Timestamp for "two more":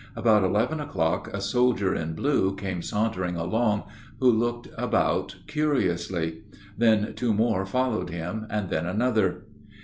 7.13-7.67